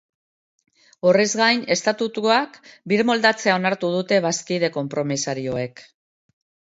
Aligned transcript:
Horrez 1.09 1.27
gain, 1.41 1.59
estatutuak 1.75 2.57
birmoldatzea 2.93 3.59
onartu 3.61 3.93
dute 3.97 4.19
bazkide 4.27 4.71
konpromisarioek. 4.79 5.85